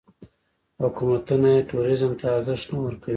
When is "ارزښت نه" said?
2.37-2.79